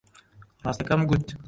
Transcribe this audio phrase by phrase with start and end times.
[0.65, 1.25] ڕاستییەکەم گوت.